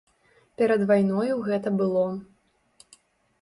[0.61, 2.07] Перад вайною гэта было.